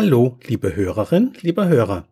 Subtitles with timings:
[0.00, 2.06] Hallo, liebe Hörerin, lieber Hörer.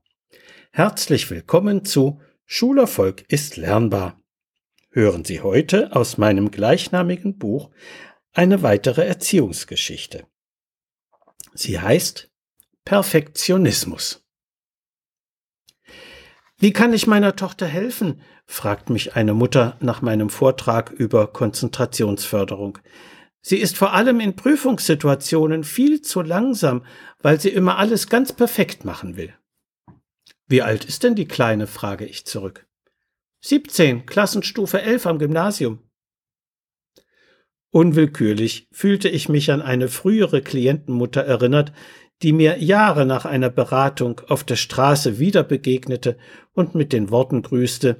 [0.72, 4.20] Herzlich willkommen zu Schulerfolg ist lernbar.
[4.90, 7.70] Hören Sie heute aus meinem gleichnamigen Buch
[8.32, 10.26] eine weitere Erziehungsgeschichte.
[11.54, 12.28] Sie heißt
[12.84, 14.26] Perfektionismus.
[16.58, 18.20] Wie kann ich meiner Tochter helfen?
[18.46, 22.80] fragt mich eine Mutter nach meinem Vortrag über Konzentrationsförderung.
[23.48, 26.84] Sie ist vor allem in Prüfungssituationen viel zu langsam,
[27.20, 29.32] weil sie immer alles ganz perfekt machen will.
[30.48, 31.68] Wie alt ist denn die Kleine?
[31.68, 32.66] frage ich zurück.
[33.42, 35.78] 17, Klassenstufe 11 am Gymnasium.
[37.70, 41.72] Unwillkürlich fühlte ich mich an eine frühere Klientenmutter erinnert,
[42.22, 46.18] die mir Jahre nach einer Beratung auf der Straße wieder begegnete
[46.52, 47.96] und mit den Worten grüßte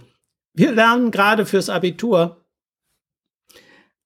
[0.55, 2.45] Wir lernen gerade fürs Abitur.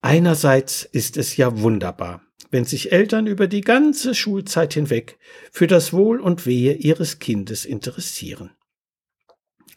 [0.03, 5.19] Einerseits ist es ja wunderbar, wenn sich Eltern über die ganze Schulzeit hinweg
[5.53, 8.51] für das Wohl und Wehe ihres Kindes interessieren.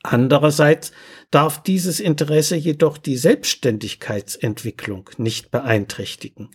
[0.01, 0.91] Andererseits
[1.31, 6.49] darf dieses Interesse jedoch die Selbstständigkeitsentwicklung nicht beeinträchtigen.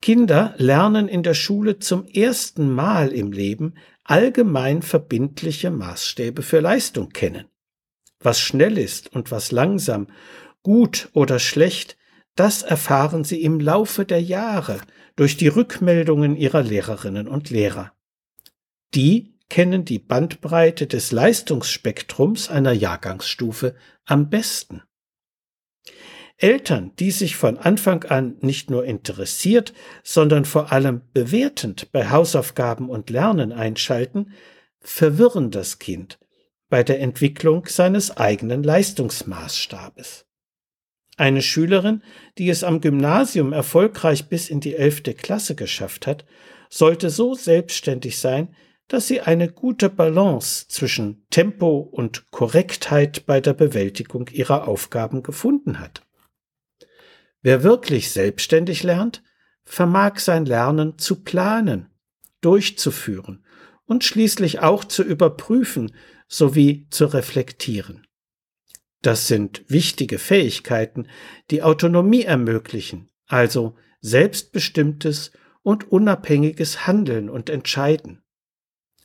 [0.00, 7.08] Kinder lernen in der Schule zum ersten Mal im Leben allgemein verbindliche Maßstäbe für Leistung
[7.10, 7.46] kennen.
[8.20, 10.08] Was schnell ist und was langsam,
[10.62, 11.96] gut oder schlecht,
[12.38, 14.80] das erfahren sie im Laufe der Jahre
[15.16, 17.92] durch die Rückmeldungen ihrer Lehrerinnen und Lehrer.
[18.94, 24.82] Die kennen die Bandbreite des Leistungsspektrums einer Jahrgangsstufe am besten.
[26.36, 29.72] Eltern, die sich von Anfang an nicht nur interessiert,
[30.04, 34.32] sondern vor allem bewertend bei Hausaufgaben und Lernen einschalten,
[34.78, 36.20] verwirren das Kind
[36.68, 40.27] bei der Entwicklung seines eigenen Leistungsmaßstabes.
[41.18, 42.02] Eine Schülerin,
[42.38, 46.24] die es am Gymnasium erfolgreich bis in die elfte Klasse geschafft hat,
[46.70, 48.54] sollte so selbstständig sein,
[48.86, 55.80] dass sie eine gute Balance zwischen Tempo und Korrektheit bei der Bewältigung ihrer Aufgaben gefunden
[55.80, 56.06] hat.
[57.42, 59.24] Wer wirklich selbstständig lernt,
[59.64, 61.90] vermag sein Lernen zu planen,
[62.42, 63.44] durchzuführen
[63.86, 65.92] und schließlich auch zu überprüfen
[66.28, 68.07] sowie zu reflektieren.
[69.02, 71.06] Das sind wichtige Fähigkeiten,
[71.50, 75.32] die Autonomie ermöglichen, also selbstbestimmtes
[75.62, 78.22] und unabhängiges Handeln und Entscheiden.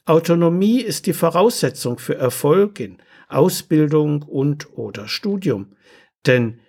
[0.06, 2.98] Autonomie ist die Voraussetzung für Erfolg in
[3.30, 5.76] Ausbildung und oder Studium,
[6.26, 6.60] denn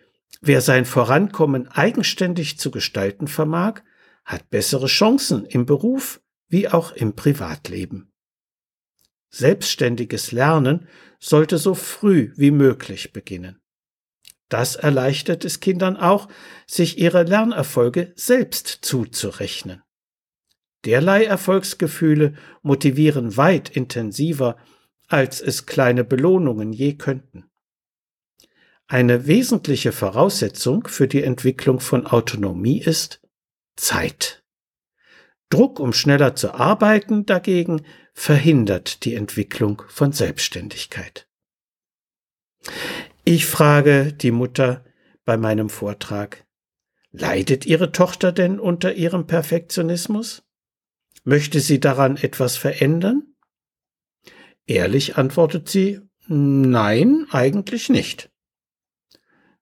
[0.40, 3.82] wer sein Vorankommen eigenständig zu gestalten vermag,
[4.24, 8.13] hat bessere Chancen im Beruf wie auch im Privatleben.
[9.34, 10.86] Selbstständiges Lernen
[11.18, 13.60] sollte so früh wie möglich beginnen.
[14.48, 16.28] Das erleichtert es Kindern auch,
[16.68, 19.82] sich ihre Lernerfolge selbst zuzurechnen.
[20.84, 24.56] Derlei Erfolgsgefühle motivieren weit intensiver,
[25.08, 27.50] als es kleine Belohnungen je könnten.
[28.86, 33.20] Eine wesentliche Voraussetzung für die Entwicklung von Autonomie ist
[33.74, 34.44] Zeit.
[35.50, 37.84] Druck, um schneller zu arbeiten, dagegen
[38.14, 41.28] verhindert die Entwicklung von Selbstständigkeit.
[43.24, 44.84] Ich frage die Mutter
[45.24, 46.46] bei meinem Vortrag,
[47.12, 50.42] leidet Ihre Tochter denn unter ihrem Perfektionismus?
[51.24, 53.34] Möchte sie daran etwas verändern?
[54.66, 58.30] Ehrlich antwortet sie, nein, eigentlich nicht.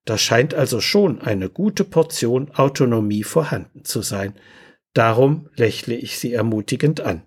[0.05, 4.37] Da scheint also schon eine gute Portion Autonomie vorhanden zu sein,
[4.93, 7.23] Darum lächle ich sie ermutigend an.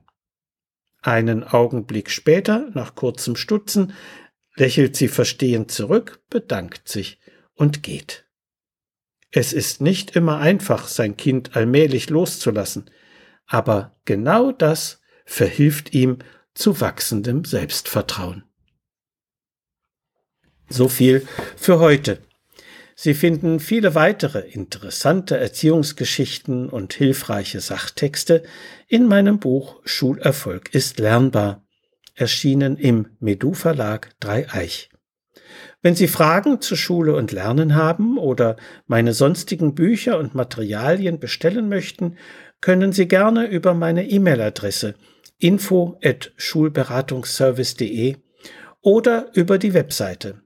[1.07, 3.93] Einen Augenblick später, nach kurzem Stutzen,
[4.57, 7.21] lächelt sie verstehend zurück, bedankt sich
[7.55, 8.27] und geht.
[9.31, 12.91] Es ist nicht immer einfach, sein Kind allmählich loszulassen,
[13.47, 16.19] aber genau das verhilft ihm
[16.55, 18.43] zu wachsendem Selbstvertrauen.
[20.69, 21.25] So viel
[21.57, 22.21] für heute.
[22.99, 28.43] Sie finden viele weitere interessante Erziehungsgeschichten und hilfreiche Sachtexte
[28.89, 31.63] in meinem Buch Schulerfolg ist lernbar,
[32.15, 34.89] erschienen im Medu Verlag Dreieich.
[35.83, 38.57] Wenn Sie Fragen zu Schule und Lernen haben oder
[38.87, 42.17] meine sonstigen Bücher und Materialien bestellen möchten,
[42.63, 44.95] können Sie gerne über meine E-Mail-Adresse
[45.39, 48.17] info at schulberatungsservice.de
[48.81, 50.46] oder über die Webseite